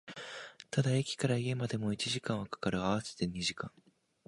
[0.71, 3.71] ただ、駅から家までも一時間は掛かる、合わせて二時間